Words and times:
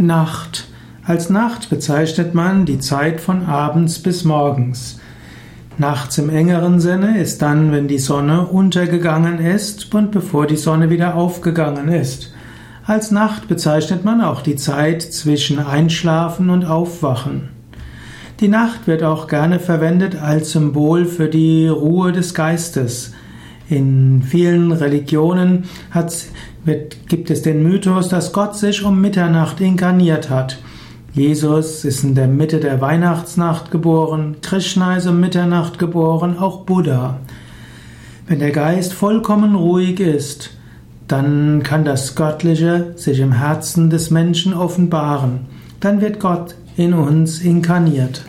Nacht. 0.00 0.66
Als 1.04 1.30
Nacht 1.30 1.70
bezeichnet 1.70 2.34
man 2.34 2.64
die 2.64 2.78
Zeit 2.78 3.20
von 3.20 3.44
abends 3.46 3.98
bis 3.98 4.24
morgens. 4.24 4.98
Nachts 5.78 6.18
im 6.18 6.30
engeren 6.30 6.80
Sinne 6.80 7.18
ist 7.18 7.42
dann, 7.42 7.72
wenn 7.72 7.88
die 7.88 7.98
Sonne 7.98 8.46
untergegangen 8.46 9.38
ist 9.38 9.94
und 9.94 10.10
bevor 10.10 10.46
die 10.46 10.56
Sonne 10.56 10.90
wieder 10.90 11.14
aufgegangen 11.14 11.88
ist. 11.88 12.32
Als 12.84 13.10
Nacht 13.10 13.48
bezeichnet 13.48 14.04
man 14.04 14.20
auch 14.20 14.42
die 14.42 14.56
Zeit 14.56 15.02
zwischen 15.02 15.58
Einschlafen 15.58 16.50
und 16.50 16.64
Aufwachen. 16.64 17.50
Die 18.40 18.48
Nacht 18.48 18.86
wird 18.86 19.02
auch 19.02 19.26
gerne 19.26 19.58
verwendet 19.58 20.16
als 20.16 20.52
Symbol 20.52 21.04
für 21.04 21.28
die 21.28 21.68
Ruhe 21.68 22.12
des 22.12 22.32
Geistes. 22.34 23.12
In 23.70 24.24
vielen 24.24 24.72
Religionen 24.72 25.62
wird, 26.64 27.08
gibt 27.08 27.30
es 27.30 27.42
den 27.42 27.62
Mythos, 27.62 28.08
dass 28.08 28.32
Gott 28.32 28.56
sich 28.56 28.82
um 28.82 29.00
Mitternacht 29.00 29.60
inkarniert 29.60 30.28
hat. 30.28 30.58
Jesus 31.12 31.84
ist 31.84 32.02
in 32.02 32.16
der 32.16 32.26
Mitte 32.26 32.58
der 32.58 32.80
Weihnachtsnacht 32.80 33.70
geboren, 33.70 34.38
Krishna 34.42 34.96
ist 34.96 35.06
um 35.06 35.20
Mitternacht 35.20 35.78
geboren, 35.78 36.36
auch 36.36 36.62
Buddha. 36.62 37.18
Wenn 38.26 38.40
der 38.40 38.50
Geist 38.50 38.92
vollkommen 38.92 39.54
ruhig 39.54 40.00
ist, 40.00 40.50
dann 41.06 41.62
kann 41.62 41.84
das 41.84 42.16
Göttliche 42.16 42.94
sich 42.96 43.20
im 43.20 43.32
Herzen 43.32 43.88
des 43.88 44.10
Menschen 44.10 44.52
offenbaren. 44.52 45.46
Dann 45.78 46.00
wird 46.00 46.18
Gott 46.18 46.56
in 46.76 46.92
uns 46.92 47.40
inkarniert. 47.40 48.24